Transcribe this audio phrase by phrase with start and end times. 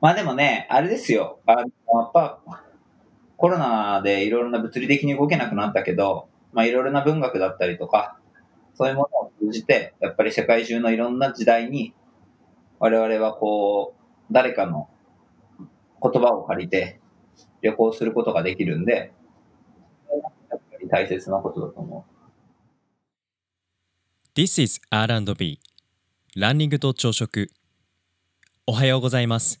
[0.00, 1.40] まあでもね、あれですよ。
[1.46, 1.66] あのや
[2.06, 2.40] っぱ、
[3.36, 8.18] コロナでいろいろな物理的に動けなくなったけど、まあいろいろな文学だったりとか、
[8.74, 11.94] そういうものを通じて、やっぱり世界中のいろんな時代に、
[12.78, 14.88] 我々はこう、誰かの
[16.02, 16.98] 言葉を借りて
[17.60, 19.12] 旅行することができるんで、
[20.50, 22.10] やっぱり大切なことだと思う。
[24.34, 25.60] This is R&B
[26.36, 27.50] ランニングと朝食
[28.66, 29.60] おはようございます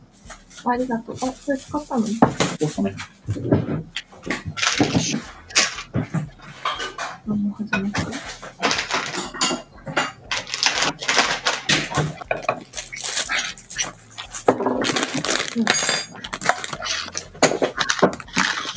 [0.63, 1.15] ありがとう。
[1.15, 2.05] あ、それ使ったの？
[2.05, 2.95] どうすかね
[7.27, 8.01] あ、もう始めた。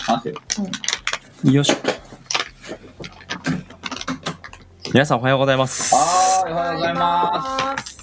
[0.06, 0.30] 話せ
[1.52, 1.64] よ。
[1.64, 1.74] しょ
[4.92, 7.93] 皆さんおはようございますはーい、おはようございます。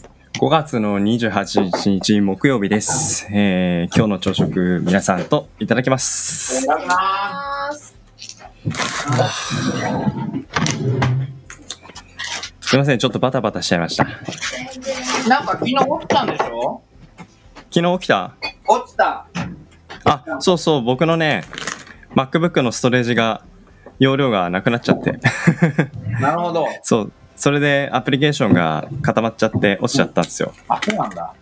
[0.42, 6.64] 5月の28日木曜日です、えー今日の朝食皆さんといただきます。
[6.64, 7.94] いただきます
[12.62, 14.06] すいませんちょっとバタバタしちゃいました。
[15.28, 16.82] なんか昨日落ちたんでしょ？
[17.72, 18.34] 昨日起きた？
[18.68, 19.28] 落ちた。
[20.06, 21.44] あそうそう僕のね
[22.16, 23.44] MacBook のストレージが
[24.00, 25.20] 容量がなくなっちゃって。
[26.20, 26.66] なるほど。
[26.82, 31.34] そうそれでアプリケーションが固まっちゃって落ちちゃったんですよあ、そうなんだ。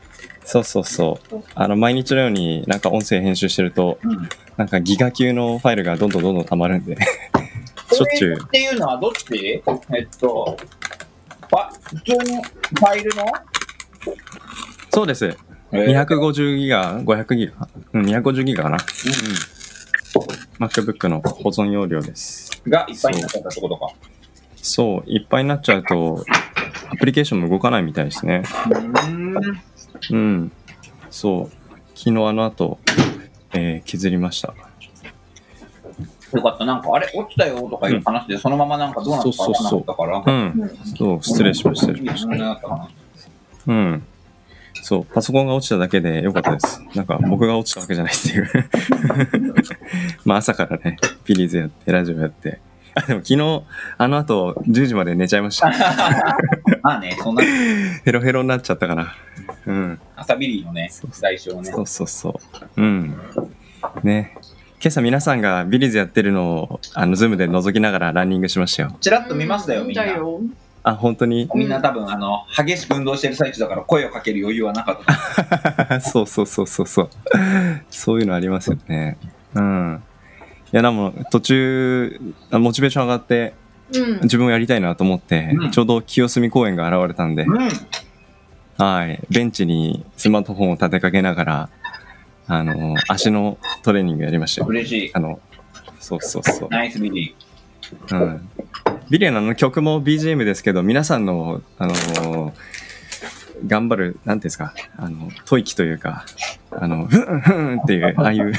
[0.45, 4.29] そうそうそうあの毎日のようになんか音声編集してるとうん。
[4.55, 9.35] なんかギガ級のファイルがどんどんどんどん溜まるんでしょっちゅうっていうのはどっち？
[9.35, 10.57] えっと、
[11.51, 13.25] あ、普通のファイルの？
[14.91, 15.25] そうです
[15.73, 18.77] え250ギガ、500ギガ、うん、250ギガかな。
[20.59, 22.49] MacBook の保存容量です。
[22.67, 23.87] がいっぱいになったってことか。
[24.61, 26.23] そう、いっぱいになっちゃうと、
[26.91, 28.43] アプリケーションも動かないみたいですね。
[28.45, 29.61] うーん。
[30.11, 30.51] うん。
[31.09, 31.77] そう。
[31.95, 32.79] 昨日あの後、
[33.53, 34.53] えー削りました。
[36.33, 36.65] よかった。
[36.65, 40.23] なんか、あれ、落ちたよとかいう話で、そのままなんかどうなったか分かんなかったから。
[40.25, 40.71] うん。
[40.97, 41.85] そう、失礼しまし。
[41.85, 42.89] た。
[43.67, 44.03] うん。
[44.81, 46.81] そう、パソコンが落ちただけでよかったです。
[46.93, 48.69] なんか僕が落ちたわけじゃないっていう。
[50.23, 52.59] まあ朝からね、ビリーズやって、ラジオやって。
[52.95, 53.63] あ、でも昨日、
[53.97, 55.69] あの後、10時まで寝ちゃいました。
[56.83, 57.43] まあね、そんな、
[58.03, 59.15] ヘロヘロになっちゃったから。
[59.65, 59.99] うん。
[60.15, 61.81] 朝ビリーのねそう、代償ねそ。
[61.81, 62.29] うそうそ
[62.77, 62.81] う。
[62.81, 63.19] うん。
[64.03, 64.35] ね。
[64.81, 68.95] 今朝皆さんがビリーズやってるのを、あの、ズームで覗きながらランニングしましたよ。
[69.01, 70.05] ちらっと見ましたよ、みんな。
[70.05, 70.39] よ。
[70.83, 71.49] あ、本当に？
[71.53, 75.99] みんな多分、あの、激しく運動してる最中だから声をかける余裕はなかった。
[75.99, 77.09] そうそうそうそうそう。
[77.89, 79.17] そういうのありますよね。
[79.53, 80.03] うん。
[80.71, 82.19] いや、でも途中、
[82.51, 83.53] あモチベーション上がって、
[83.93, 84.19] うん。
[84.21, 87.69] 自分もやりたいなと思って、うんちょうど清澄公園が現れたんで、うん。
[88.77, 89.19] はい。
[89.29, 91.69] ベンチにスマートフォンを立てかけながら、
[92.47, 94.67] あの、足のトレーニングやりましたよ。
[94.67, 95.11] 嬉しい。
[95.13, 95.39] あの、
[95.99, 96.69] そうそうそう。
[96.69, 97.35] ナイスビリー
[98.11, 98.49] うん。
[99.09, 102.53] ビリーのあの曲も BGM ですけど、皆さんの、あの
[103.65, 106.25] 頑張る、なんていうんですか、あの、吐息というか、
[106.71, 108.53] あの、ふんふんっていう、 ああいう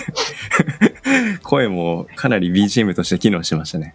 [1.42, 3.94] 声もかなり BGM として機能してましたね。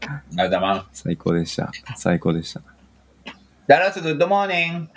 [0.00, 0.08] ー。
[0.10, 1.02] ありがとうございます。
[1.02, 1.72] 最高でした。
[1.96, 2.62] 最高でした。
[3.66, 4.88] ダラス、 Good morning。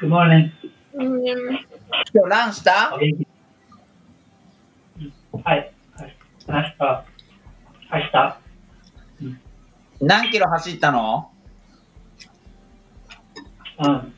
[0.00, 0.50] Good morning.
[0.94, 1.24] うん。
[2.12, 3.26] 今日ランしたお元気
[5.42, 5.72] はい。
[6.46, 7.04] 明日、
[7.92, 8.38] 明日、
[10.00, 11.30] 何キロ走ったの？
[13.78, 14.12] うん。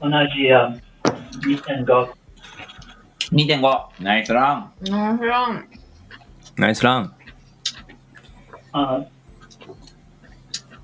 [0.00, 0.74] 同じ、あ
[1.44, 2.08] 2.5。
[3.32, 3.86] ?2.5。
[4.00, 4.72] ナイスラン。
[4.88, 5.58] 面白い。
[6.56, 7.14] ナイスラン
[8.72, 9.04] あ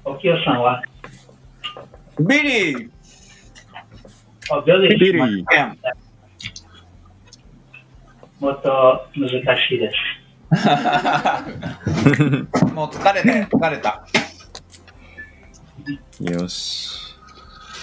[0.04, 0.82] おきよさんは、
[2.20, 2.90] ビリー
[4.50, 5.22] あビリービリー
[8.38, 9.96] もっと難しいです。
[12.74, 14.04] もう疲れたよ、疲れた。
[16.20, 17.11] よし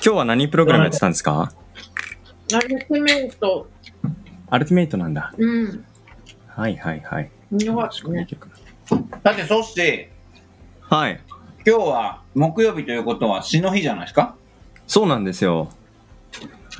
[0.01, 1.51] 今日は何プログラムやってたんですか？
[2.53, 3.67] Ultimate。
[4.49, 5.33] Ultimate なんだ。
[5.37, 5.85] うん。
[6.47, 7.29] はいはいはい。
[7.63, 8.27] よかったね。
[9.23, 10.11] だって、そして、
[10.81, 11.19] はい。
[11.67, 14.35] 今日は木曜日ということは死の日じゃないですか？
[14.87, 15.69] そうなんですよ。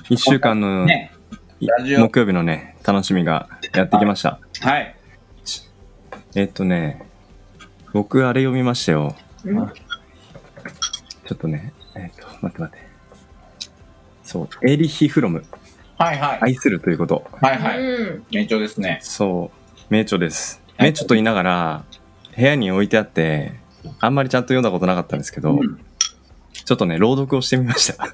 [0.09, 1.11] 1週間のね。
[1.59, 4.39] 木曜日のね楽しみがやってきました。
[4.61, 4.95] はい。
[6.35, 7.05] えっとね
[7.91, 9.13] 僕あれ読みましたよ。
[9.43, 12.88] ちょっとねえっと待って待って
[14.29, 15.43] そうエーリッヒ・フロム
[15.97, 16.39] はいはい。
[16.41, 17.79] 愛するということはいはい。
[17.79, 18.23] うん。
[18.31, 18.99] 名著ですね。
[19.01, 21.83] そう名著ですはい名著と言いながら
[22.35, 23.59] 部屋に置いてあって
[23.99, 25.79] あんまりちゃんと読んだことなかったんですけど、うん
[26.51, 28.13] ちょっとね朗読をしてみました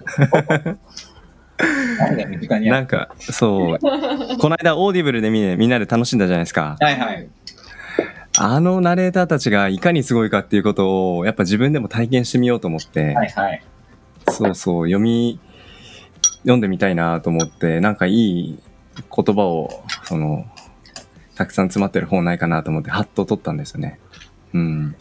[2.62, 7.28] なんかそうこの間オーディブルでみんなみんなで楽しんだじゃないですかはいはい。
[8.38, 13.64] あのナレーターたちがいかにすごいかっていうことをやっぱ自分でも体験してみようと思って、はいはい。
[14.30, 15.38] そうそう読み
[16.46, 18.60] 読んでみたいなと思ってなんかいい
[18.96, 20.46] 言葉をその
[21.36, 24.00] たくさん詰まってる本ないかなと思ってハッと取ったんですよね。
[24.54, 24.96] うん。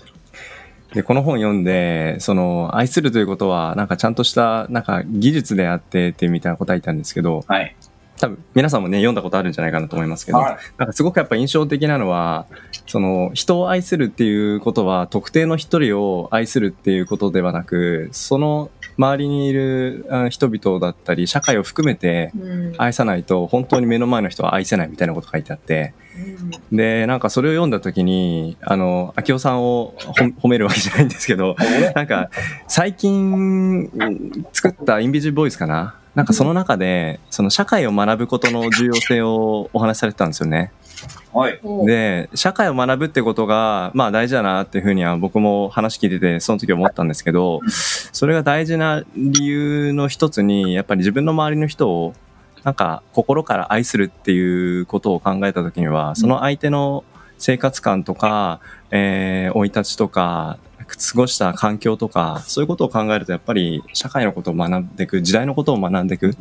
[0.95, 7.77] でこの本読んでその愛するということはなんかちゃんとしたなんか技術であってってみたいな答えたんですけどはい。
[8.19, 10.57] 多分皆さんもね読んだことあるんじゃないかなと思いますけど、はい。
[10.79, 12.47] なんかすごくやっぱ印象的なのは
[12.87, 22.75] その人を愛するっていうことは特定の一人を愛するっていうことではなくその周りにいるあ人々だったり社会を含めてうん。
[22.79, 25.95] 愛さないと本当に目の前の人は愛せないみたいなこと書いてあって
[26.71, 30.13] でなんかそれを読んだ時にあの明夫さんをほ
[30.47, 31.57] 褒めるわけじゃないんですけど
[31.95, 32.31] なんか
[32.69, 35.99] 最近うん作ったインビジボイスかな？
[36.15, 40.73] なんかその中でその社会を学ぶことの重要性をお話しされてたんですよね。
[41.33, 41.59] はい。
[41.65, 47.61] おで社会を学ぶってことがまあ大事だなっていうふうには僕も話聞いててその時思ったんですけど
[48.13, 52.15] それが大事な理由の一つにやっぱり自分の周りの人を
[52.63, 57.05] なんか心から愛するっていうことを考えた時にはその相手の
[57.39, 58.61] 生活感とか
[58.91, 66.37] えー生い立ちとか過ごした環境とかそういうことを考えるとやっぱり社会のことを学んでいく時代のことを学んでいく、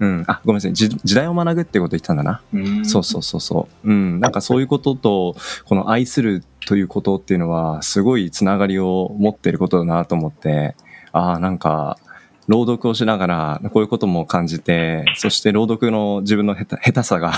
[0.00, 2.42] うん、あごめんなさいじ時代を学ぶってこと言ってたんだな。
[2.52, 3.90] うんそうそうそうそう。
[3.90, 4.20] うん。
[4.20, 10.76] なんかそういうことと、この愛するということっていうのは、すごいつながりを持ってることだなと思って、
[11.12, 11.98] ああ、なんか、
[12.46, 17.32] 朗読をしながら、こういうことも感じて、そして朗読の自分の下手下手さが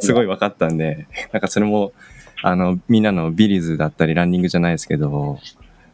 [0.00, 1.92] すごい分かったんで、なんかそれも、
[2.42, 5.38] あの、みんなのビリーズだったり、ランニングじゃないですけど、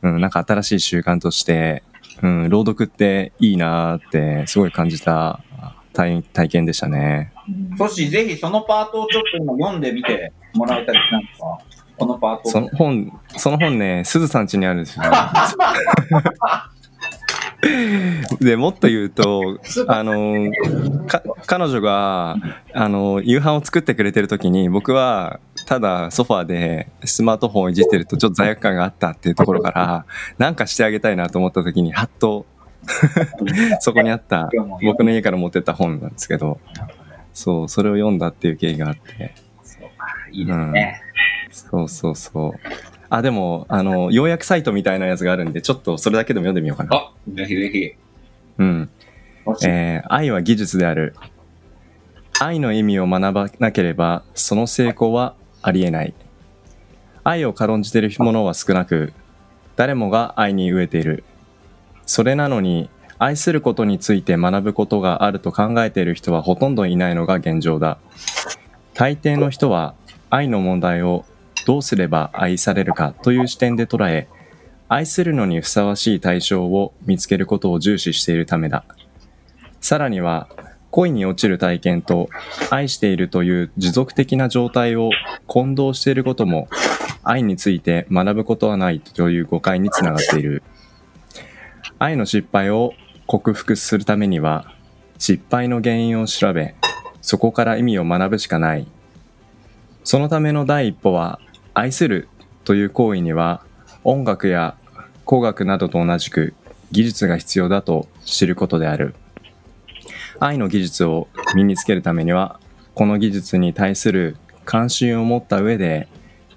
[0.06, 1.82] うん、なんか新しい習慣として、
[2.22, 5.40] うん、朗読っていいなーって、すごい感じた
[5.92, 7.32] 体体験でしたね。
[7.76, 11.58] ソシ、ぜひそのパートをちょっと今読んでみてもらえたりしないですか？
[11.98, 12.50] このパート。
[12.50, 15.04] その本、その本ね、すずさん家にあるんですよ、
[18.40, 20.50] で、もっと言うと、 あの、
[21.06, 22.36] か、彼女が、
[22.74, 30.06] あの、夕飯を作ってくれてる時に、僕は、ただソファーでスマートフォンをいじってるとちょっと罪悪感があったっていうところから、
[30.38, 32.46] なんかしてあげたいなと思った時に、はっと、
[33.80, 34.48] そこにあった、
[34.82, 36.60] 僕の家から持ってった本なんですけど、
[37.34, 39.34] そう、それを読んだっていう経緯があって、
[40.30, 41.02] いいですね。
[41.50, 42.52] そうそうそう。
[43.08, 46.90] あ、でも、あの、要約サイトみたいなやつがあるんで、ちょっとそれだけでも読んでみようかな。
[46.96, 47.92] あ、ぜひぜひ。
[48.58, 48.90] うん。
[49.64, 51.14] えー愛は技術である。
[52.38, 55.34] 愛の意味を学ばなければ、その成功は
[55.66, 56.14] ありえない。
[57.24, 59.12] 愛を軽んじている者は少なく、
[59.74, 61.24] 誰もが愛に飢えている。
[62.06, 67.98] それなのに、愛することについて学ぶことがあると考えている人はほとんどいないのが現状だ。
[68.94, 69.94] 大抵の人は
[70.30, 71.24] 愛の問題を
[71.66, 74.28] どうすれば愛されるかという視点で捉え、
[74.88, 78.84] 愛するのにふさわしい対象を見つけることを重視しているためだ。
[79.80, 80.48] さらには、
[80.90, 82.28] 恋に落ちる体験と
[82.70, 85.10] 愛しているという持続的な状態を
[85.46, 86.68] 混同していることも
[87.22, 90.62] 愛について学ぶことはないという誤解につながっている。
[91.98, 92.92] 愛の失敗を
[93.26, 94.72] 克服するためには
[95.18, 96.74] 失敗の原因を調べ、
[97.20, 98.86] そこから意味を学ぶしかない。
[100.04, 101.40] そのための第一歩は
[101.74, 102.28] 愛する
[102.64, 103.62] という行為には
[104.04, 104.76] 音楽や
[105.24, 106.54] 工学などと同じく
[106.92, 109.16] 技術が必要だと知ることである
[110.40, 112.60] 愛の技術を身につけるためには
[112.94, 116.08] この技術に対する関心を持った上で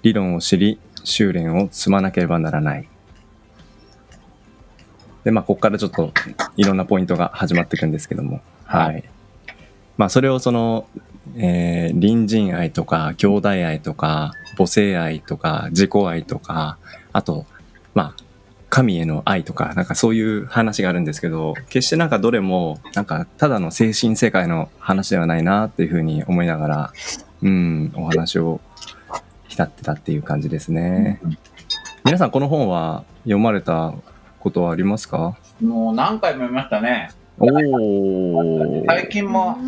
[0.02, 2.88] 理論を知り修練を積まなければならない。
[5.24, 6.12] でまあここからちょっと
[6.56, 8.40] いろんなポイントが始まっていくんですけども。
[8.64, 9.04] はい。
[9.96, 10.86] まあそれをその
[11.36, 16.78] えー隣人愛とか兄弟愛とか母性愛とか自己愛とか
[17.12, 17.46] あと
[17.94, 18.29] まあ
[18.70, 26.92] 神への愛とかなんかそういう話があるんですけど決してなんかどれもなんかただの精神世界の話ではないなっていうふうに思いながら
[27.42, 28.60] うんお話を
[29.48, 31.20] 浸ってたっていう感じですね
[32.04, 33.92] 皆さんこの本は読まれた
[34.38, 35.36] ことはありますか？
[35.60, 37.10] もう何回も読みましたね。
[37.38, 39.58] おお最近も、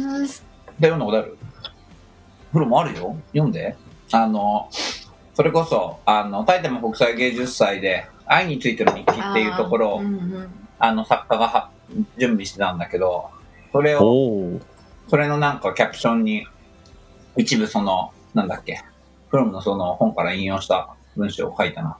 [0.80, 1.36] で読んだことある？
[2.52, 3.14] プロもあるよ。
[3.32, 3.76] 読んで。
[4.12, 4.70] あの、
[5.34, 10.48] それこそ、あの、埼玉国際芸術祭で、愛についての日記っていうところを、うんうん
[10.78, 11.70] あの、作家がは
[12.18, 13.30] 準備してたんだけど、
[13.72, 14.60] それを、
[15.08, 16.46] それのなんかキャプションに、
[17.36, 18.82] 一部その、なんだっけ、
[19.30, 21.96] プロムのその本から引用した文章を書いたな。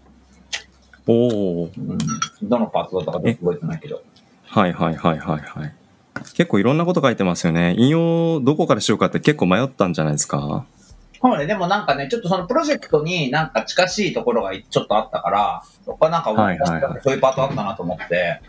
[1.06, 4.02] おーうん、どのパートだったか覚えてないけど。
[4.46, 5.74] はいはいはいはいはい。
[6.34, 7.74] 結構いろんなこと書いてますよね。
[7.78, 10.64] 引用どこからしようかって結構迷ったんじゃないですか？
[11.22, 18.40] そうね、でもなんかね、ちょっとそのプロジェクトになんか近しいところがちょっとあったから、そこはなんか思い出したはいはいはいそういうパートあったなと思って、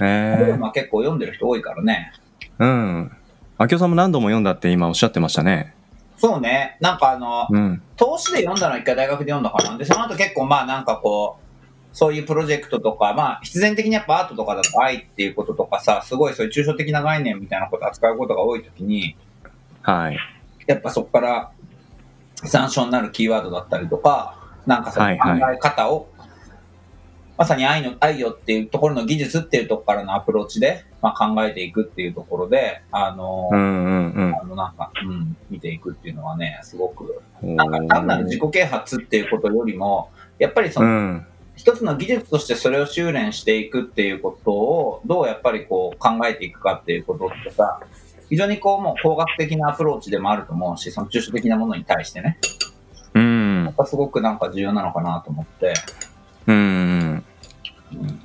[0.00, 0.58] えも。
[0.58, 2.12] まあ結構読んでる人多いからね。
[2.58, 3.12] うん。
[3.58, 5.74] 明夫さんも何度も読んだって今おっしゃってましたね。
[6.16, 7.82] そうね、なんかあの、うん。
[7.96, 9.76] 投資で読んだのは一回大学で読んだかな。
[9.76, 11.44] で、その後結構まあなんかこう、
[11.94, 19.16] そういうプロジェクトとか、まあ必然的にやっぱアートとかだと愛っていうこととかさ、すごいそういう抽象的な概念みたいなことを扱うことが多いときに、
[19.82, 20.16] はい。
[20.66, 21.52] やっぱそこから
[22.36, 26.08] 参照になるキーワードだったりとか、なんかその考はいはいえ方を、
[27.36, 37.56] まさに愛の、愛よっていうところの技術っていうところからのアプローチで、まあ、考えていくっていうところで、あの、うんうんあのなんか、うん、見ていくっていうのはね、すごく、うん。
[37.56, 41.26] なんか単なる自己啓発っていうことよりも、やっぱりそうの、ん。
[41.56, 47.80] 一つの技術としてそれを修練していくっていうことを、どうやっぱりこう考えていくかっていうことってさ、
[48.34, 52.38] 非常にこうもう工学的なアプローチでもあると思うし、その抽象的なものに対してね、
[53.14, 53.74] うんやっ。
[53.76, 55.74] ぱすごくなんか重要なのかなと思って、
[56.48, 57.24] うん。
[57.92, 58.20] うん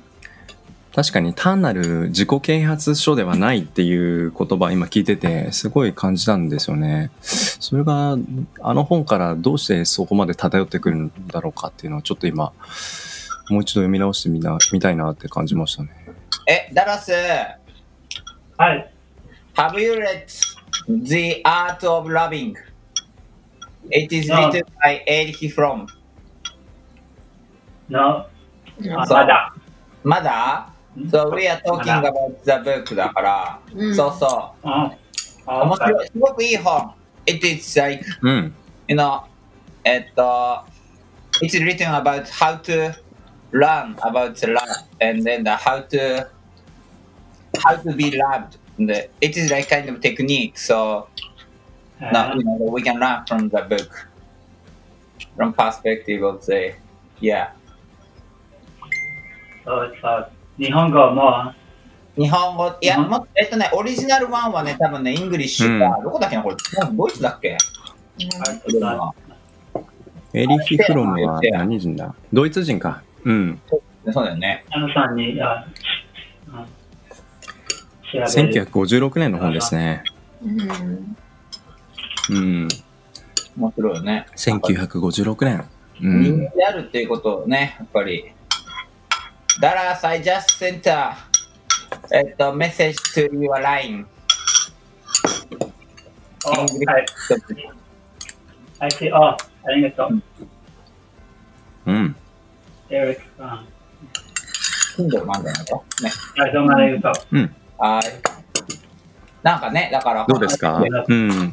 [0.92, 7.12] 確かに単なる自己啓発書ではないっていう言葉今聞いててすごい感じたんですよね。
[7.20, 8.18] それが
[8.60, 12.52] あの本からどうしてそこまで漂ってくるんだろうかっていうのはちょっと今
[13.50, 15.90] もう一度読み直してみなみたいなって感じましたね。
[16.48, 17.12] え、ダラス、
[18.56, 18.89] はい。
[19.59, 20.27] Have you read
[20.87, 22.55] The Art of Loving?
[23.89, 24.47] It is No.
[24.47, 25.87] written by Erich Fromm.
[27.89, 28.25] No.
[28.97, 29.53] あそうまだ。
[30.03, 30.69] まだ
[31.09, 34.67] So we are talking about the book だから、うんそうそう。
[34.67, 34.91] うん。
[35.45, 36.07] あ面白い。
[36.07, 36.93] すごくいい本。
[37.25, 38.53] It is like, うん。
[38.87, 39.23] you know,
[39.83, 40.63] えっと、
[41.41, 42.93] It's written about how to
[43.51, 44.65] learn about the love
[45.01, 46.27] and then the how to
[47.59, 48.57] how to be loved.
[48.80, 50.54] And it is like kind of technique.
[50.56, 51.06] So
[52.00, 54.08] え now ー you know we can learn from the book
[55.36, 56.74] from perspective of the
[57.20, 57.50] yeah.
[59.64, 61.52] そうそう日本語も、
[62.16, 66.56] 日本語、いや、うんもえっとね、オリジナルワンはね、多分ね、イングリッシュか、どこだっけな、これ、
[66.92, 67.56] ドイツだっけ？
[70.34, 72.14] エリヒ・フロムは何人だ？
[72.32, 73.02] ドイツ人か。
[73.24, 73.60] うん。
[74.12, 74.64] そうだよね。
[74.70, 75.66] あのさんに、あ
[78.12, 80.02] 1956年の本ですね。
[80.42, 81.16] うん。
[82.30, 82.68] うん。
[83.56, 84.26] 面白いよね。
[84.36, 85.64] 1956年。
[86.00, 86.40] う人ん。
[86.40, 88.32] 間であるっていうことをね、やっぱり。
[89.60, 91.30] ダラス、I just sent a
[92.12, 94.06] えっと、message to your line.
[96.46, 97.06] おはい。
[98.78, 100.22] はい、see あ、ありがとう。
[101.86, 102.16] うん。
[102.88, 103.66] エリックさん。
[104.98, 105.42] なんじゃない。
[105.42, 106.10] かね。
[106.36, 107.50] はい、どうもありがとう。
[107.80, 108.02] はい。
[109.42, 110.82] なんかね、だから、どうですか？
[111.08, 111.52] うん。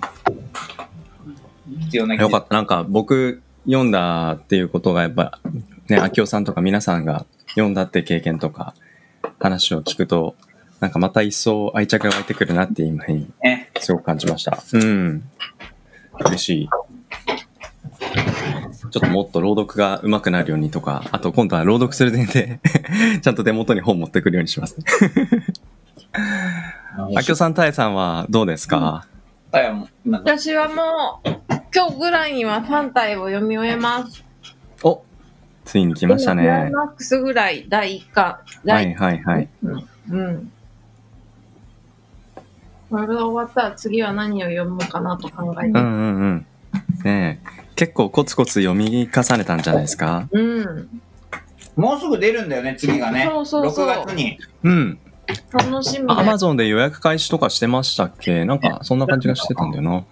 [1.82, 2.56] 必要なよかった。
[2.56, 5.40] なんか僕読んだっていうことがやっぱ
[5.88, 8.74] ね、秋夫さんとか皆さんが読んだって経験とか
[9.40, 10.36] 話を聞くと、
[10.80, 13.72] なんかまた一層愛着が湧いてくるなっていうふうにね。
[13.80, 14.62] すごく感じました。
[14.74, 15.24] うん。
[16.20, 16.70] 嬉しい。
[18.90, 22.60] ちょっともっと朗読が上手くなるようにとか、あと今度は朗読する前提
[23.22, 24.78] ちゃんと手元に本持ってくるようにします。
[27.16, 29.06] 秋夫さん、たえさんはどうですか、
[29.54, 29.88] う今
[30.20, 31.30] 私はもう
[31.74, 34.26] 今日ぐらいには3体を読み終えます。
[34.84, 35.04] お
[35.64, 36.72] ついに来ました今クライね。
[36.72, 38.26] マックスぐらい、第1巻。
[38.26, 39.50] は第いはいはい。
[40.10, 40.52] うん。
[42.90, 46.46] これが終わったら次は何を読むかなと考えてうんうんうん。
[47.04, 50.28] ねえ結構コツコツ読み重ねたんじゃないですか？
[50.32, 51.02] うん。
[51.76, 53.30] もうすぐ出るんだよね、次がね。
[53.30, 54.40] そうそうそう6月に。
[54.64, 55.00] うん。
[55.52, 56.38] 楽しみアマで。
[56.38, 58.46] ゾンで予約開始とかしてましたっけ？
[58.46, 60.06] なんかそんな感じがしてたんだよな。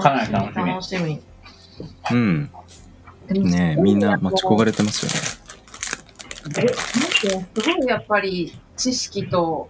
[0.00, 1.20] かなり楽しみ楽しみ。
[2.10, 2.50] うん。
[3.30, 6.58] ねえみんな待ち焦がれてますよね。
[6.58, 9.68] え、なんてすごいやっぱり知識と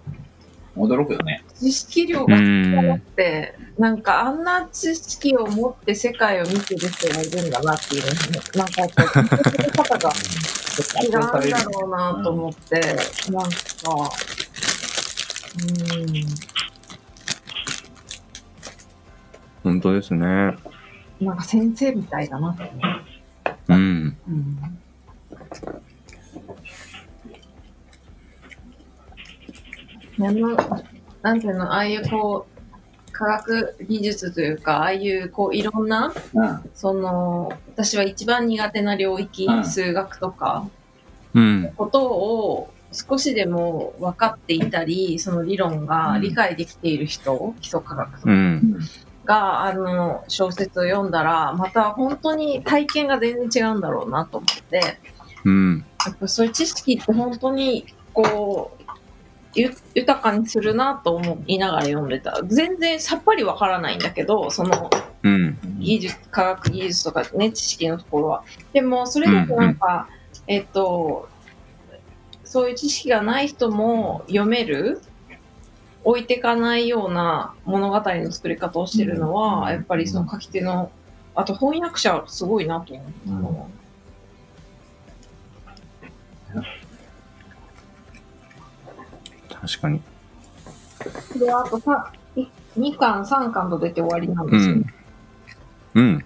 [0.76, 1.45] 驚くよね。
[1.59, 3.07] 知識量うが多んく。
[3.17, 8.05] て、なんかあんな知識を持って世界を見てる人がいるんだなっていう
[8.57, 9.29] なんかこう、見
[9.64, 10.12] て方が
[11.02, 12.81] 違うんだろうなと思って、
[13.31, 13.59] なんか、
[15.55, 16.25] うん、
[19.62, 20.57] 本当ですね。
[21.21, 23.75] なんか先生みたいだなって思う。
[23.75, 24.17] うん。
[24.29, 24.79] うん
[30.31, 30.57] の、
[31.23, 32.52] なんていうの、ああいうこう、
[33.12, 36.71] 科学技術というか、ああいうこう、いろんな、うん。
[36.75, 40.69] その、私は一番苦手な領域、うん数学とか、
[41.35, 41.73] うん。
[41.76, 48.79] ことを少しでも分かっていたり、その理論が理解できている人、基礎科学とかうん。
[49.25, 54.99] が、あの、小説を読んだら、また本当に体験が全然違うんだろうなと思って、
[55.45, 55.85] うん。
[56.07, 58.76] やっぱそういう知識って本当に、こ
[59.55, 62.41] 豊かにするなと思いながら読んでた。
[62.45, 64.91] 全然さっぱりわからないんだけど、その
[65.23, 65.59] うん。
[65.79, 68.45] 技術、科学技術とかね、知識のところは。
[68.73, 70.09] でも、それだとなんか、
[70.47, 71.29] えっと、
[72.45, 75.01] そういう知識がない人も読める、
[76.05, 80.91] 置いてかないような物語の作り方をしてるのは、やっぱりその書き手の、
[81.35, 83.71] あと翻訳者すごいなと思ったの。
[89.62, 90.01] 確かに。
[91.38, 92.12] で、あとさ、
[92.77, 94.75] 2巻、3巻と出て終わりなんうですよ。
[94.75, 94.85] ん。
[95.94, 96.25] うん。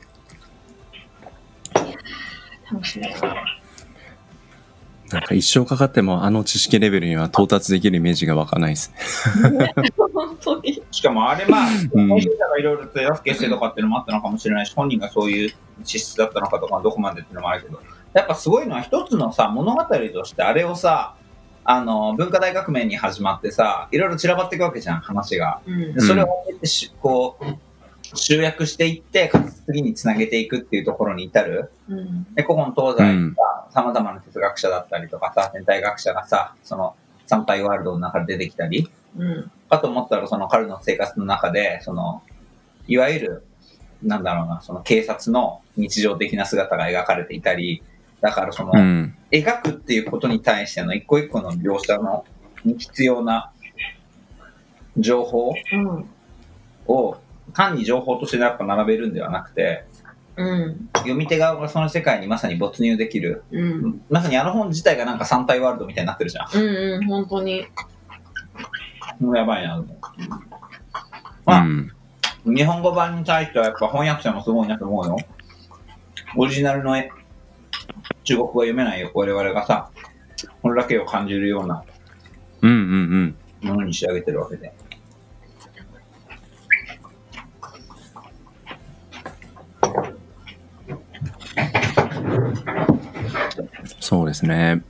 [2.72, 3.35] 楽しみだな。
[5.12, 8.92] なんか一生かかってもあの知識レベルには到達できるイメージが湧かないです。
[10.12, 10.83] 本当に。
[10.90, 17.81] しかもあれまあ、うん編集者がいろいろ手助けしてとかっていうのもあったのかもしれないし、本人がそういう資質だったのかとか、どこまでっていうのもあるけど、
[18.14, 21.14] やっぱすごいのは一つのさ、物語としてあれをさ、
[21.68, 25.61] あの、文化大革命に始まってさ、いろいろ散らばっていくわけじゃん、話が。
[25.66, 26.29] うんでそれを
[27.00, 27.44] こう
[28.14, 31.72] 集約していって、かつ次につなげていくっていうところに至る。
[31.88, 32.35] うん。
[32.35, 36.94] で、古今東西にさ、様々な哲学者だったりとかさ、天体学者がさ、その
[37.26, 39.50] 三体ワールドの中で出てきたり、うん。
[39.68, 42.22] かと思ったら、その彼の生活の中で、その、
[42.87, 43.44] いわゆる、
[44.02, 47.83] なんだろうな、その警察の日常的な姿が描かれていたり、
[48.27, 49.15] だからその、うん。
[49.31, 52.25] 描くっていうことに対しての一個一個の描写の
[52.65, 53.53] に必要な
[54.97, 56.05] 情報うん。
[56.89, 57.17] を
[57.53, 59.85] 単に情報としてやっぱ並べるんではなくて、
[60.37, 60.89] うん。
[60.95, 63.45] 読み手側がその世界にまさに没入できる。
[63.53, 64.03] うん。
[64.11, 66.49] まさにあの本自体がなんか三体ワールドみたいになってるじゃん。
[66.53, 66.65] うん。
[66.65, 67.07] うん。
[67.07, 67.65] 本当に。
[69.21, 69.85] もうやばいな。
[71.45, 71.93] まあ、ん。
[72.45, 75.17] 日本語版に対してはやっぱ翻訳者もすごいなと思うよ。
[76.37, 77.11] オリジナルの絵、
[78.27, 79.91] 中国語が読めないよ、我々がさ、
[80.61, 81.85] これだけを感じるような
[82.61, 82.77] うんうん
[83.62, 83.69] うん。
[83.69, 84.73] ものに仕上げてるわけで。
[94.01, 94.83] そうですね。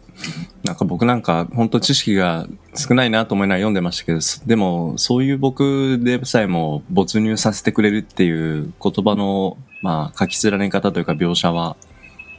[0.65, 11.77] なんか僕なんか本当知識が少ないなと思いながら読んでましたけど、すでもそういう僕でさえも没入させてくれるっていう言葉の、まあ、書き連ね方というか描写は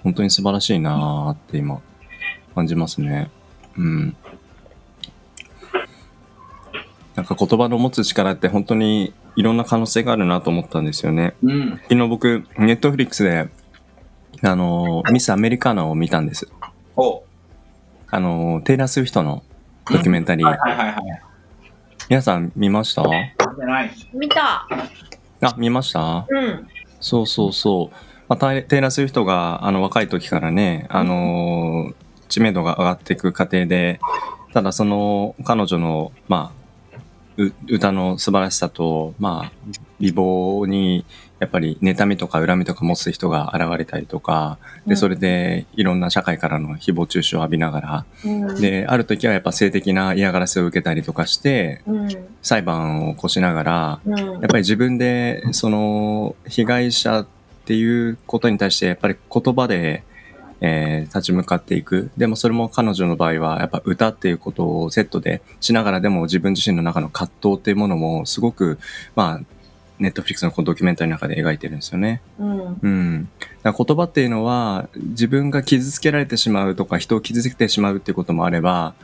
[0.07, 1.81] 本当に素晴らしいなって今
[2.55, 3.29] 感じますね。
[3.77, 4.15] うん。
[7.13, 11.35] なんか言葉の持つ力って本当にいろんな可能性があるなと思ったんですよね。
[11.43, 11.71] うん。
[11.89, 13.49] 昨日僕、ネットフリックスで、
[14.43, 16.47] あの、ミスアメリカーナを見たんです。
[16.95, 17.25] お
[18.09, 19.43] あの、テイラー・スウィフトの
[19.91, 20.47] ドキュメンタリー。
[20.47, 21.03] はいはいはいはい。
[22.07, 23.03] 皆さん見ました？
[23.03, 24.07] 見てないし。
[24.13, 24.69] 見た。
[25.41, 26.25] あ、見ました？
[26.29, 26.65] うん。
[27.01, 27.95] そうそうそう。
[28.27, 31.93] まあ、テイラー・スウィフトがあの若い時からね、あの、
[32.27, 33.99] 知名度が上がっていく過程で、
[34.53, 36.57] ただその彼女の、まあ、
[37.37, 39.51] う歌の素晴らしさと、まあ、
[39.99, 41.05] 美貌に
[41.39, 52.09] やっぱり妬みとか恨みとか持つ人が現れたりとかでそれでいろんな社会からの誹謗中傷を浴びながらうん、である時はやっぱ性的な嫌がらせを受けたりとかしてうん、
[52.41, 57.27] 裁判を起こしながらうん、やっぱり自分でその被害者
[57.67, 60.03] っていうことに対してやっぱり言葉で、
[60.61, 62.09] えー立ち向かっていく。
[62.17, 68.79] でもそれも彼女の場合はやっぱ歌っていうことをセットでしながらでも自分自身の中の葛藤っていうものもすごく
[69.15, 69.41] まあ
[69.99, 72.21] ネットフリックスのこのドキュメンタリーの中で描いてるんですよね。
[72.39, 73.29] うん、うん、
[73.61, 78.95] だから言葉っていうのは自分が傷つけられてしまうとか人を傷つけてしまうっていうこともあれば、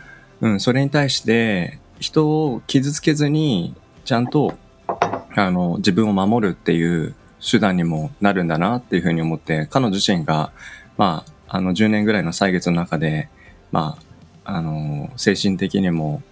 [0.41, 4.57] うん、それに対して人を傷つけずにちゃんと
[5.35, 10.51] あの自分を守るっていう手段にもなるんだなっていうふうに思って彼女自身が、
[10.97, 13.29] まあ、あの10年ぐらいの歳月の中で、
[13.71, 13.97] ま
[14.45, 16.23] あ、あの精神的にも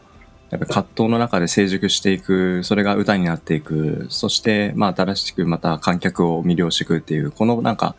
[0.49, 7.95] やっぱ葛藤の中で成熟していくそれが歌になっていくそしてまあ新しくまた観客を魅了していくっていうこのなんか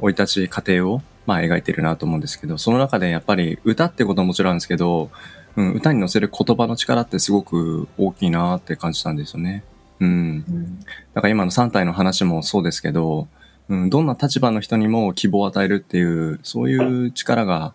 [0.00, 5.10] 生い立ち過程をまあ描いてるなと思うんですけどその中でやっぱり歌ってことももちろんあるんですけど、
[5.56, 9.62] うん、歌に乗せる言葉の力ってすごく大きいなって感じたんですよね。
[10.00, 10.80] うん、
[11.14, 13.28] だから今の3体の話もそうですけど、
[13.68, 17.72] うん、どんな立場の人にも希望を与えるっていうそういう力が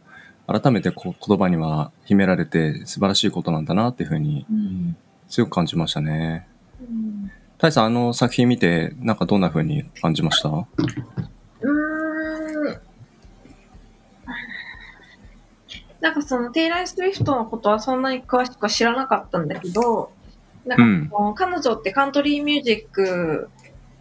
[0.48, 4.96] 改めてこう言葉には秘められて素晴らしいことなんだなっていうふうにうん、
[5.30, 6.48] 強く感じましたね。
[6.80, 7.32] うん。
[7.58, 10.50] タイさん、あの作品見て、なんかどんな風に感じました？
[10.50, 12.82] うーん。
[16.02, 20.12] なんかそのテイラー・スウィフトのことはそんなに詳しくは知らなかったんだけど、
[20.65, 23.50] なんかその彼女ってカントリーミュージック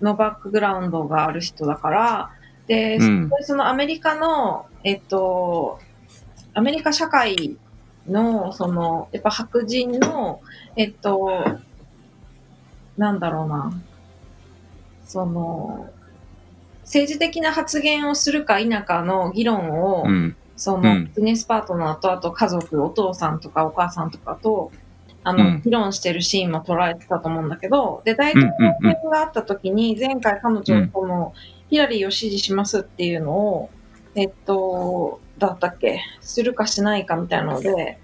[0.00, 2.30] のバックグラウンドがある人だから、
[2.66, 3.30] で、うん。
[3.42, 5.80] そのアメリカの、えっと、
[6.54, 7.56] アメリカ社会
[8.06, 10.40] の、その、やっぱ白人の、
[10.76, 11.44] えっと、
[12.96, 13.72] なんだろうな、
[15.04, 15.90] その、
[16.82, 20.36] 政治的な発言をするか否かの議論を、うん。
[20.56, 24.70] そのうんビジネスパートナーと、あと家族、お父さんとかお母さんとかと、
[25.22, 31.35] あの、うん議論してるシーンも捉えてたと思うんだけど、で、大統領選があった時に、前回彼女、うんこの、
[31.68, 33.70] ヒラリーを支持しますっていうのを、
[34.14, 36.00] えっと、だったっけ？
[36.20, 37.98] するかしないかみたいなので、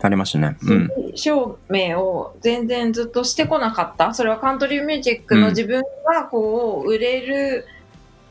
[0.00, 0.56] ありましたね。
[0.60, 0.90] うん。
[1.14, 4.12] 証明を全然ずっとしてこなかった。
[4.14, 7.66] それはカントリーミュージックの自分がこう、売れる、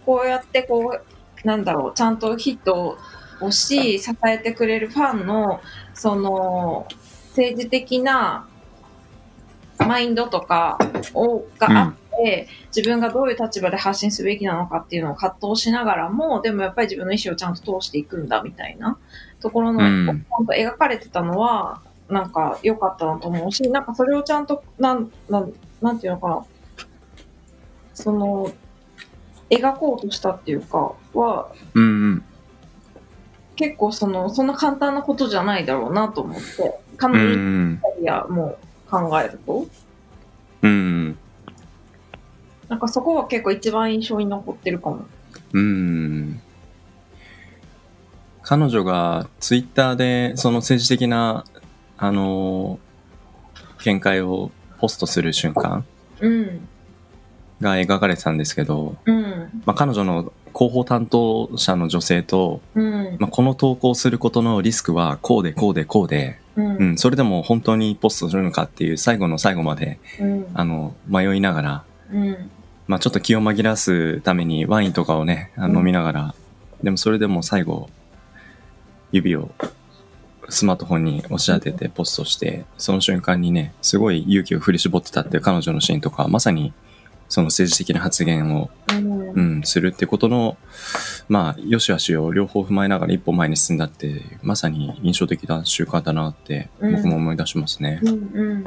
[0.06, 1.00] こうやってこ
[1.44, 2.98] う、なんだろう、ちゃんとヒット
[3.40, 5.62] をし、支えてくれるファンの、
[5.94, 6.88] その、
[7.32, 8.48] 政治的な
[9.80, 10.78] マインドとか
[11.14, 18.98] をがあって、自分がどういう立場で発信すべきなのかっていうのを葛藤しながらも、でもやっぱり自分の意思をちゃんと通していくんだみたいな
[19.40, 20.26] ところの、うん。
[20.50, 26.46] 描かれてたのは、なんか良かったなと思うし、なんかそれをちゃんと、なん、なん、なんていうのかな、
[27.94, 28.52] その、
[29.50, 32.24] 描こうとしたっていうか、は、うんうん。
[33.56, 39.66] 結構その、そんな簡単なことじゃないだろうなと思って、彼う女のんキャリアも考えると、
[40.62, 41.18] うん。
[42.70, 45.06] なんかそこは結構一番印象に残ってるかも。
[45.54, 46.40] うん。
[48.44, 51.44] 彼女がツイッターでその政治的な、
[51.98, 52.80] あの
[53.84, 55.84] 見解をポストする瞬間
[56.20, 56.68] うん。
[57.62, 59.64] が描かれてたんですけど、うん。
[59.66, 63.18] まあ、彼女の広報担当者の女性と、うん。
[63.20, 66.76] まあ、この投稿することのリスクはこうでこうでこうで、うん。
[66.78, 70.48] うん、それでも本当にポストするのかっていう最後の最後までうん。
[70.54, 72.52] あの迷いながら、うん。
[72.88, 76.36] まあ、ちょっと気を紛らわすためにワインとかをね飲みながら、
[76.84, 77.90] でもそれでも最後
[79.12, 79.52] 指を
[80.50, 86.74] スマートフォンに押し当ててポストしてその瞬間にねすごい勇気を振り絞ってたっていう彼女のシーンとかまさに
[87.32, 90.58] その政治的な発言を、うんうん、するってことの
[91.30, 98.02] まあ良し悪しを両方踏まえながら一歩前に進んだってまさに印象的な習慣だなってうん僕も思い出しますね。
[98.04, 98.10] うん。
[98.10, 98.64] うん。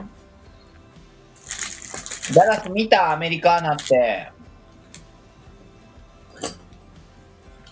[2.34, 4.32] ダラス見たアメリカーナって。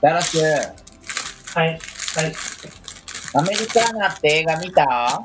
[0.03, 1.69] ダラス、はい。
[1.69, 1.81] はい。
[3.35, 5.25] アメリカーナって映画見た？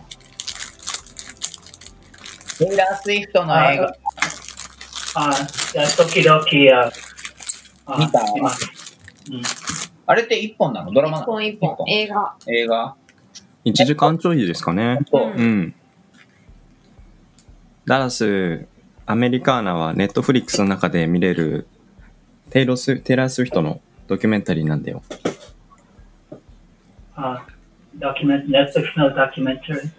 [2.57, 3.93] テイラー・スウィフトの映画。
[5.19, 5.33] あ、
[5.73, 6.39] じゃあ時々、
[6.79, 6.91] あ、
[7.87, 8.21] あ見た？
[8.35, 8.71] 見ます。
[9.31, 9.41] うん。
[10.05, 10.93] あれって一本なの？
[10.93, 11.75] ドラマな一の本一本。
[11.87, 12.35] 映画。
[12.45, 12.95] 映画
[13.65, 14.99] ？1時間ちょいですかね。
[15.09, 15.73] そううんうん。
[17.85, 18.67] ダラス、
[19.07, 21.65] アメリカーナはネットフリックスの中で見れる
[22.51, 25.01] テイラーステイラー・スウィフトのドキュメンタリーなんだよ。
[27.15, 27.43] あ、
[27.95, 29.89] ドキュメント、Netflix のドキュメンタリー？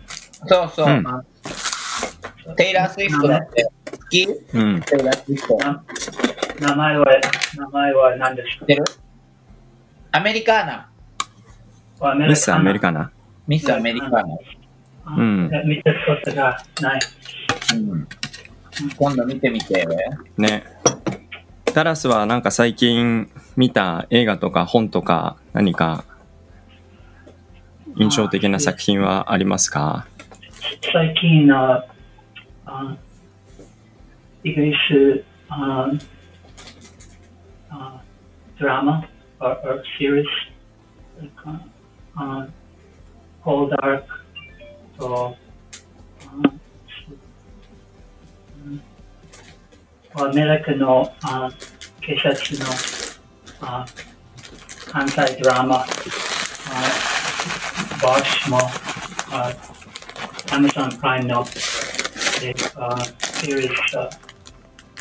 [0.46, 0.86] そうそう。
[0.86, 1.04] うん
[2.56, 4.24] テイラー・スウィフトだって好き？
[4.24, 4.80] うん。
[4.82, 5.56] テイラー・スウィフト。
[5.58, 5.84] な
[6.60, 7.06] 名前は、
[7.56, 8.60] 名前は何ですか？
[8.60, 8.84] 知ってる？
[10.12, 10.88] アメリカーナ。
[12.28, 13.10] ミスアメリカカな。
[13.46, 14.22] ミスアメリカーナ。
[15.16, 17.00] うん見たことがない。
[17.74, 18.08] うん。
[18.96, 19.86] 今度見てみて。
[20.36, 20.64] ね。
[21.74, 26.04] ダラスはなんか最近見た映画とか本とか何か
[27.96, 30.06] 印象的な作品はありますか？
[30.92, 31.84] 最近、あ
[32.66, 32.96] あ
[34.44, 35.90] イギリスあ
[37.70, 38.02] あ
[38.60, 39.08] ドラマ
[39.40, 40.24] or, or series
[42.14, 42.46] あ
[43.40, 44.06] ホールダーク
[44.98, 45.36] と
[46.26, 46.32] あ
[48.66, 48.82] うん。
[50.14, 51.50] アメリカのあ
[52.02, 52.66] 警察の
[53.62, 53.86] あ
[54.92, 55.84] 犯罪ドラマあ
[58.02, 58.58] ボッシュも
[59.30, 59.52] あ
[60.50, 61.44] Amazon Prime の
[62.40, 62.96] であ
[63.40, 64.08] シリーズあ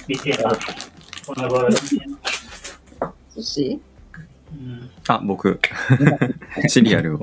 [0.07, 0.91] 見てます。
[1.25, 2.79] この頃見てます。
[3.35, 3.81] 寿司
[4.51, 5.59] うんあ、僕。
[6.67, 7.19] シリアルを。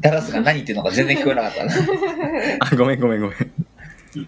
[0.00, 1.72] ダラスが何言ってるのか全然聞こえなかったな。
[2.72, 3.36] あ、ごめんごめんごめん。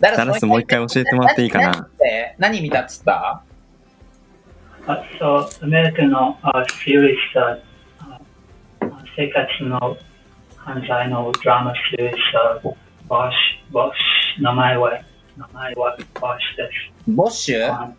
[0.01, 1.89] ダダラスもう一回教えてもらっていいかな？
[2.39, 3.43] 何見たっつった
[4.87, 7.63] あそう、アメリカのあシリーズ
[9.17, 9.97] 生活の
[10.57, 12.61] 犯罪のドラマシリーズあ
[13.11, 13.91] ボッシュ、ボッ
[14.37, 15.03] シュ、名前は、
[15.37, 17.11] 名前はボッシュです。
[17.11, 17.93] ボッシュあ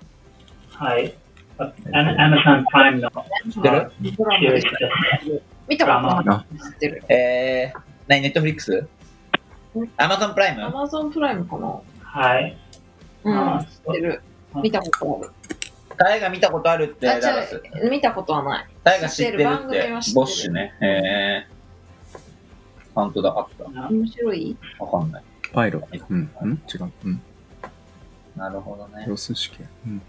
[0.72, 1.14] はい。
[1.58, 3.12] あ Amazon Prime の
[3.52, 3.82] 知ってる？
[3.82, 5.44] あドラマで。
[5.68, 6.60] 見たことなあい。
[6.60, 7.04] 知ってる。
[7.10, 8.22] えー、何？
[8.22, 8.88] ネットフリックス
[9.98, 12.58] アマゾンプライムアマゾンプライムかなはい。
[13.26, 14.22] うん、あ知ってる。
[14.64, 15.32] 見たことある。
[15.98, 17.06] 誰が見たことあるって
[17.90, 18.66] 見たことはない。
[18.86, 20.74] 誰が知ってる知ってる番って組は知ってるボッシュね。
[20.82, 21.51] えー、
[22.94, 23.90] 本当だ、あった。
[23.90, 24.58] 面白い？
[24.80, 25.24] わかんない。
[25.54, 26.06] パイロット。
[26.10, 26.32] うん。
[26.42, 26.62] うん？
[26.74, 26.92] 違う。
[27.06, 27.22] うん。
[28.36, 29.06] なるほどね。
[29.08, 29.70] ロス試験。
[29.88, 30.02] うん。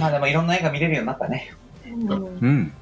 [0.00, 1.54] まあでもいろんな映画見れるようになったね。
[1.86, 2.72] うんうん。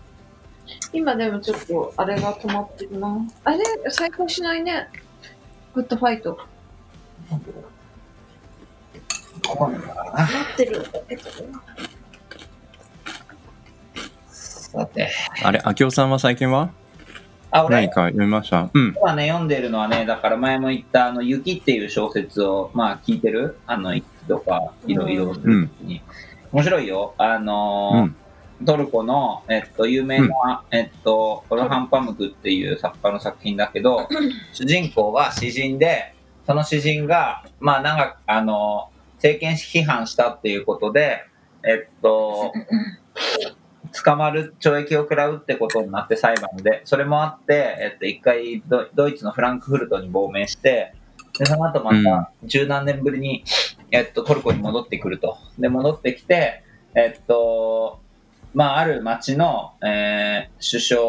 [0.93, 3.19] 今でもちょっとあれが止まってるな。
[3.45, 3.59] あれ？
[3.91, 4.89] 再開しないね。
[5.75, 6.39] グッドファイト。
[9.49, 10.13] わかんないかな。
[10.13, 10.87] 待ってる。
[11.09, 11.25] えっと、
[14.75, 15.11] さて。
[15.43, 16.71] あれ、秋夫さんは最近は？
[17.51, 17.77] あ、俺？
[17.77, 18.69] 何、か読みました？
[18.73, 18.95] うん。
[19.01, 23.59] 今ね、読んでるのはね、だから前も言った、あの、雪っていう小説を、まあ、聞いてる？
[23.67, 26.03] あの、雪とか、いろいろするときに。
[26.53, 27.15] 面白いよ。
[27.19, 28.17] あのーうん。
[28.65, 34.09] トルコの、えっと、有名な、えっと、オルハン・パムクっていう作家の作品だけど、
[34.55, 36.15] 主人公は詩人で、
[36.47, 41.25] その詩人が、まあ、なんか、あの、政権批判したっていうことで、
[41.65, 42.53] えっと、
[43.95, 50.95] 捕まる、懲役を食らうってことになって裁判で、それもあって、えっと、一回ド、ドイツのフランクフルトに亡命して、
[51.39, 53.45] で、その後また、十何年ぶりに、
[53.91, 55.37] えっと、トルコに戻ってくると。
[55.59, 58.01] で、戻ってきて、えっと、
[58.53, 61.01] まあ、ある町の、えー首相、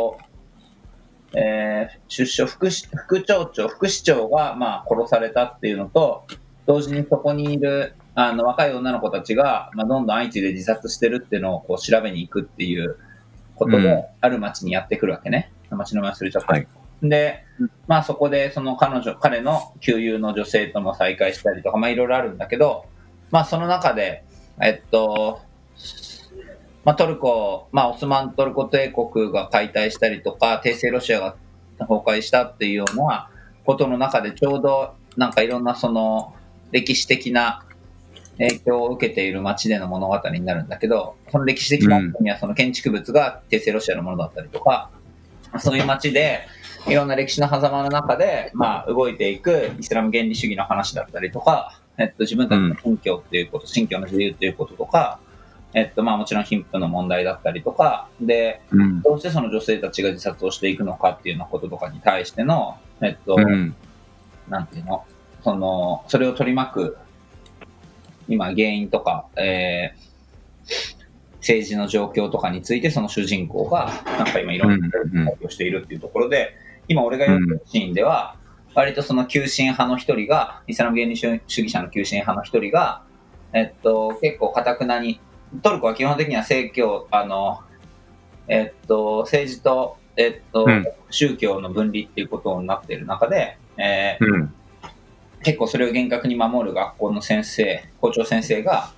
[1.35, 6.25] えー首相副市、副町長、副市長が、まあ、殺されたっていうのと、
[6.65, 12.97] 同時にそこにいる、あの、若い女の子たちが、まあ、どんどん相次いで自殺してるっていうのをこう調べに行くっていう
[13.55, 15.51] ことで、うんある町にやってくるわけね。
[15.69, 16.53] 町の名前忘れちゃった。
[16.53, 16.67] はい
[17.03, 17.43] で、
[17.87, 22.85] まあそこでその彼女、彼の旧友の女性とも再会したりとか、まあいろいろあるんだけど、
[23.31, 24.23] まあその中で、
[24.61, 25.41] えっと、
[26.85, 31.35] まあトルコ、まあオスマントルコ帝国が解体したりとか、帝政ロシアが
[31.79, 33.29] 崩壊したっていうような
[33.65, 36.33] ことの中でちょうどなんかいろんなその
[36.71, 37.65] 歴史的な
[38.37, 44.89] 影響を受けている街での物語になるんだけど、その歴史的なにはその建築物が帝政ロシアのものだったりとか、
[45.59, 46.41] そういう街で、
[46.87, 55.19] いろんな歴史の狭間の中で、まあ、動いていくイスラム原理主義の話だったりとか、えっと、自分たちの信教っていうこと、信教の自由っていうこととか、
[55.73, 59.01] えっと、まあ、もちろん貧富の問題だったりとか、で、うん。
[59.01, 63.75] どうしてその女性たちが自殺をしていくのかっていうようなこととかに対しての、えっと、うん。
[64.47, 65.03] なんていうの、
[65.43, 66.97] その、それを取り巻く、
[68.27, 71.05] 今、原因とか、えー
[71.45, 74.89] 政治の状況とかについて、その主人公が、なんか今いろんな
[75.29, 76.55] ことをしているっていうところで、
[76.87, 78.35] 今俺が読んでるシーンでは、
[78.73, 83.03] 割とその急進派の一人が、イスラム原理主義者の急進派の一人が、
[83.53, 85.21] えっと、結構かたくなに、
[85.61, 87.59] トルコは基本的には政教、あの、
[88.47, 94.53] えっと、政治と、えっと、うん宗教の分離っていうことになっている中で、えーうん。
[95.45, 98.91] 結構それを厳格に守る学校の先生、校長先生が、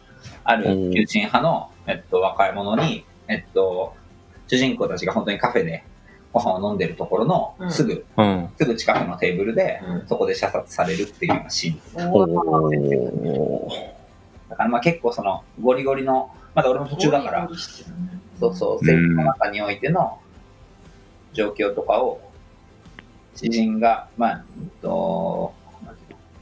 [0.45, 3.93] ある求人派の、えっと、若い者に、えっと、
[4.47, 5.83] 主人公たちが本当にカフェで
[6.31, 8.49] ご飯を飲んでるところのすぐ、うん。
[8.57, 10.07] すぐ近くのテーブルで、うん。
[10.07, 12.07] そこで射殺されるっていうようなシーン。
[14.49, 17.49] だからまあ結構そのゴリゴリの、まだ俺も途中だから
[18.39, 20.21] そうそう、政治の中においての
[21.33, 22.21] 状況とかを、
[23.35, 25.53] 知人が、まあ、えっと、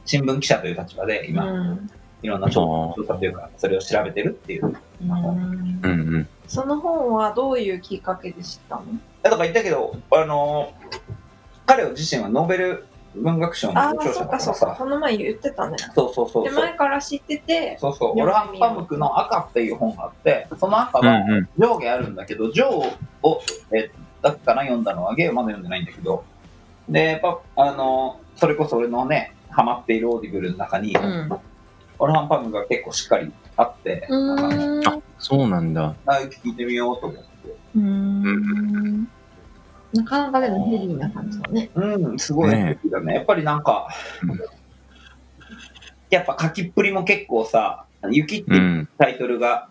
[0.06, 1.90] 新聞記者という立場で今、うん
[2.22, 4.66] いろんな調調査というか、それを調べてるっていう。
[4.66, 6.28] うんうんうん。
[6.48, 8.84] その本はどういうきっかけで知ったの？
[9.22, 10.72] だから言ったけど、あの、
[11.66, 14.74] 彼を自身はノーベル文学賞のああ、受賞者だからそっかそっか。
[14.74, 15.76] さ、この前言ってたね。
[15.94, 16.60] そうそうそうで、そう。
[16.60, 21.48] 前から知ってて、そうそう、読オルハン・パムクの赤っていう本があって、その赤うんはうん。
[21.58, 22.64] 上下あるんだけど、上
[23.22, 23.42] を、
[23.72, 23.90] え、
[24.22, 26.24] だっから読んだのは、ゲイはまだ読んでないんだけど、
[26.88, 31.30] で、やっぱ、あの、それこそ俺のね、ハマっているオーディブルの中に、うん。
[31.98, 34.06] オルハンパムクが結構しっかりあって、
[34.84, 35.94] あ、そうなんだ。
[36.04, 36.12] あ
[36.44, 37.56] 聞いてみようと思って。
[37.74, 39.08] うーん。
[39.94, 41.70] なかなかでもヘビーな感じだね。
[41.74, 43.14] うん、すごいね好きだね。
[43.14, 43.88] やっぱりなんか
[44.22, 44.40] うん、
[46.10, 48.54] やっぱ書きっぷりも結構さ、雪ってう。
[48.56, 49.68] いうんタイトルが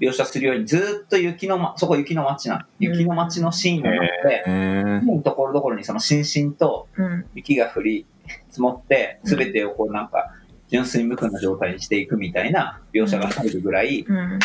[0.00, 2.64] 描写するように、ずーっと雪の、ま、そこ雪の街なの。
[2.80, 5.22] 雪の街のシーンがあって、へえ。
[5.22, 7.24] ところどころにそのしんしんとうん。
[7.34, 8.06] 雪が降り
[8.48, 10.32] 積もって、すべてをこうなんか、
[10.68, 14.16] 純粋無垢な状態にしていくみたいな描写が入るぐらい、うん。
[14.16, 14.38] うん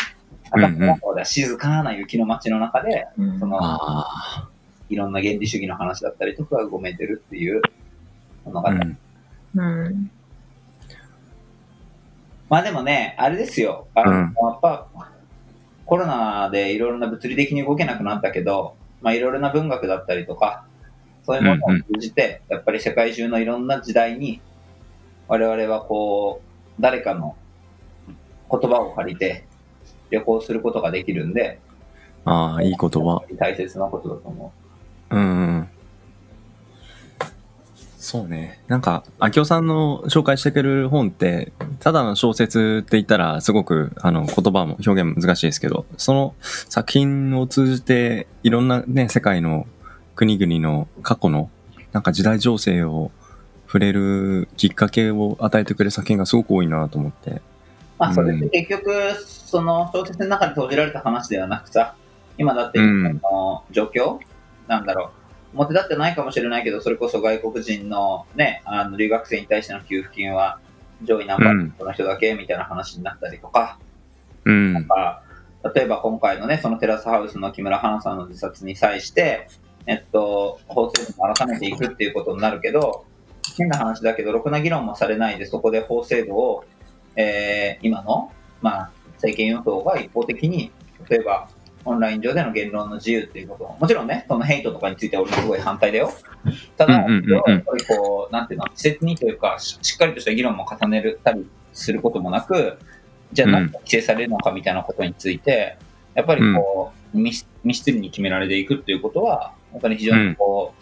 [0.50, 4.48] 頭の中では静かな雪の街の中で、うんその、あ
[4.88, 7.62] いろんな原理主義の話だったりとかがごめてるっていう
[8.44, 8.68] 物語。
[8.68, 8.72] あ。
[8.72, 8.98] うん。
[9.54, 10.10] うん。
[12.48, 13.88] まあでもね、あれですよ。
[13.94, 14.86] あの、うんやっぱ、
[15.86, 20.64] コロナでいろいろな物理的に動けなくなったけど、まあいろいろな文学だったりとか、
[21.26, 24.40] そういうものを通じて、やっぱり世界中のいろんな時代に、
[25.28, 27.36] 我々はこう、誰かの
[28.50, 29.46] 言葉を借りて
[30.10, 31.60] 旅行することができるんで、
[32.24, 33.22] ああ、いい言葉。
[33.38, 34.52] 大切なことだと思
[35.10, 35.22] うんう
[35.60, 35.68] ん。
[37.98, 38.60] そうね。
[38.68, 49.66] なんか、秋夫さんの紹介してくれる本って、ただの小説って言ったら、すごく、あの、言葉も表現も難しいですけど、その作品を通じて、いろんなね、世界の
[50.14, 51.50] 国々の過去の、
[51.92, 53.10] なんか時代情勢を
[53.66, 57.30] 触れるきっかけを与えてくれる作品がすごく多いなと思って。
[57.30, 57.42] う。
[57.98, 61.94] まあそれって結局、その小説の中で閉じられた話ではなくさ、
[62.38, 64.18] 今だって、うんあの状況
[64.68, 65.10] なんだろう。
[65.56, 70.58] 表立ってないかもしれないけど、それこそ外国人のね、あの留学生に対しての給付金は
[71.02, 73.78] 上位ナンバーの人だけみたいな話になったりとか、
[74.44, 74.86] うん。
[74.90, 75.20] あ
[75.74, 79.48] 例えば今回のね、そのテラスハウスの木村花さんの自殺に際して、
[79.86, 83.04] えっと、法制度も改めていくっていうことになるけど、
[83.56, 86.64] 変な話だけど、ろくな議論もされないで、そこで法制度を、
[87.16, 90.70] えー今の、まあ、政権与党が一方的に、
[91.08, 91.48] 例えば、
[91.84, 96.10] オンライン上での言論の自由っていうことも、もちろんね、そのヘイトとかについては俺もすごい反対だよ。
[96.76, 97.50] ただ、うんうんうんうん。
[97.52, 102.78] やっぱりこう、なんていうの、稚拙にというか、ししっかりとした議論も重ねたりすることもなく、
[103.32, 105.76] じゃあ何が規制されるのかみたいなことについて、
[106.14, 110.72] やっぱりこう、密密室に決められていくっていうことは、本当に非常にこ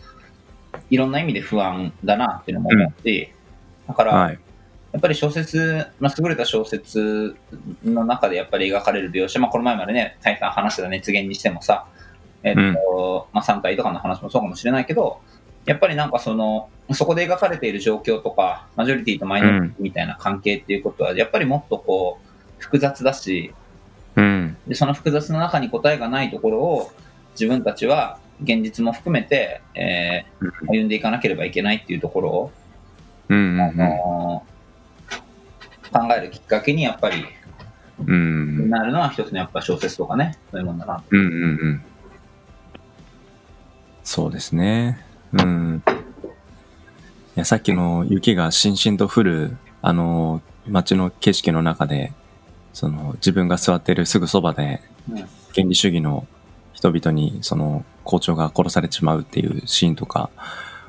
[0.75, 3.33] う、いろんな意味で不安だなっていうのも思うし、
[3.89, 4.39] だから、はい。
[4.93, 7.35] やっぱり小説、まあ、優れた小説
[7.83, 11.87] の中でやっぱり描かれる描写、まあ、この前までね、再三話した熱源にしてもさ、
[12.43, 15.21] えっと、まあ、3体とかの話もそうかもしれないけど、
[15.65, 22.29] やっぱりなんかその、そこで描かれている状況とか、マジョリティとマイノリティみたいな関係っていうことは、やっぱりもっとこう、
[22.59, 23.55] 複雑だし、
[24.17, 24.57] うん。
[24.67, 26.93] で、その複雑な中に答えがないところを、
[27.33, 32.53] 自分たちは現実も含めて、えー歩んでいかなければいけないっていうところを、
[33.29, 33.61] うん。
[33.61, 34.45] あの
[35.93, 37.25] 考えるきっかけにやっぱり
[38.07, 38.71] うん。
[38.71, 41.03] なるのは一つのやっぱ小説とかね、そういうもんだな。
[41.09, 41.83] うんうんうん。
[44.03, 45.05] そうですね。
[45.33, 45.83] うん。
[45.87, 45.93] い
[47.37, 52.13] や、さっきの雪がしんしんと降る、あの、街の景色の中で、
[52.73, 56.27] その、自分が座ってるすぐそばで、うん原理主義の
[56.91, 60.31] 人々に、その、校長が殺されてしまうっていうシーンとか、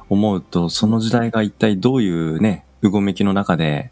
[0.09, 3.91] 思うと、その時代が一体どういうね、うごめきの中で、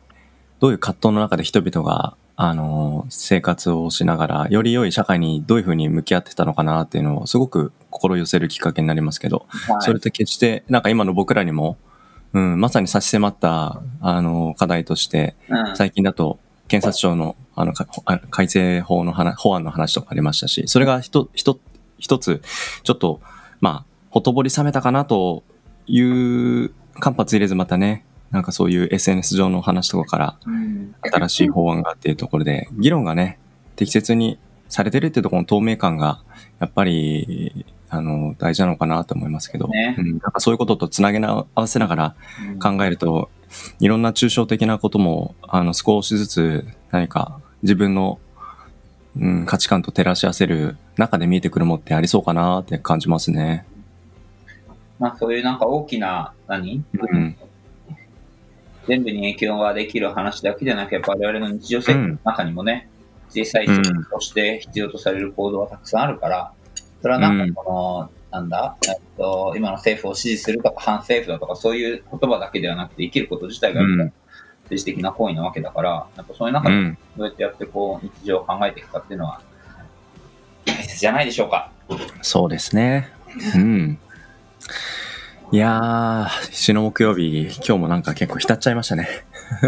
[0.60, 9.82] どういう葛藤の中で人々が、あの、生活をしながら、より良い社会にどういうふうに向き合ってたのかなっていうのを、すごく心寄せるきっかけになりますけど、はい。
[9.82, 11.78] それって決して、なんか今の僕らにも、
[12.34, 15.76] うん、まさに差し迫った、あの、課題として、うん。
[15.76, 21.60] 最近だと、検察庁の、あの、改正法の話、法案の話とかありましたし、それがひと、ひと、
[22.02, 22.42] 一つ、
[22.84, 23.22] ちょっと、
[23.62, 25.44] まあ、ほとぼり冷めたかなと
[25.88, 30.96] いう、間髪入れずまたね、なんかそういう SNS 上の話とかから、うん。
[31.02, 33.40] 新しい法案がっていうところで、議論がね、
[33.76, 36.22] 適切にされてるっていうところの透明感が、
[36.60, 39.96] やっぱり、あの、大事なのかなと思いますけど、ね。
[39.98, 42.16] うん、なんかそういうこととつなげな合わせながら
[42.62, 43.30] 考えると、
[43.80, 48.20] いろんな抽象的なことも、あの、少しずつ何か自分の、
[49.18, 53.66] うん、価値観と照らし合わせる中で見えてくるものってありそうかなって感じますね。
[55.00, 56.84] まあそういうなんか大きな、何？
[56.94, 57.36] うん。
[58.88, 62.90] 全部に影響ができる話だけじゃなく、やっぱ我々の日常生活の中にもね、
[63.30, 63.82] 小さい人
[64.12, 66.52] として必要とされる行動はたくさんあるから、
[67.02, 74.14] それはなんかこの、なんだ、えっと、今の政府を支持するとか反政府だとかそういう言葉だけではなくて生きること自体がうん政
[74.78, 76.98] 治的な行為なわけだから、やっぱそういう中でうん。
[77.18, 79.42] どうやってやってこう日常を考えていくかっていうのは
[81.02, 81.72] じゃないでしょうか。
[82.22, 83.10] そうですね。
[83.56, 84.00] うん。
[85.52, 89.10] いやー、死の木曜日、今日もなんか結構浸っちゃいましたね。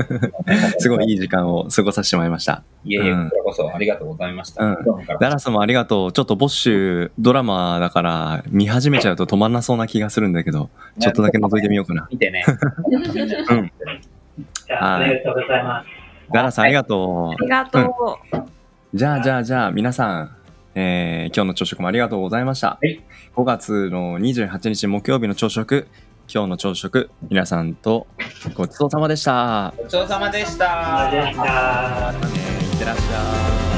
[0.77, 2.63] すごいいい時間を過ごさせてもらいました。
[2.85, 4.63] いえいえ、うんこちらこそありがとうございました。
[4.63, 6.11] うんどうもからダラスもありがとう。
[6.11, 10.69] ちょっとボッシュドラマだから見始めちゃうと止まんなそうな気がするんだけど、
[10.99, 12.07] ちょっとだけ覗いてみようかな。
[12.11, 12.45] 見てね。
[13.49, 13.71] うん。
[14.69, 16.03] あ、ありがとうございます。
[16.31, 18.37] ダラスありがとありがとう。
[18.37, 18.43] う。
[18.93, 20.35] じゃあじゃあじゃあ皆さん、
[20.75, 22.77] えー今日の朝食もありがとうございました。
[22.81, 23.01] はい
[23.35, 25.87] 5月の28日木曜日の朝食、
[26.33, 28.07] 今日の朝食、皆さんと
[28.53, 29.73] ごちそうさまでした。
[29.77, 30.65] ごちそうさまでした。
[30.65, 32.35] またね、
[32.71, 33.72] いってらっしゃい。